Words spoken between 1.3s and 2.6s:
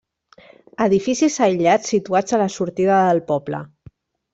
aïllats situats a la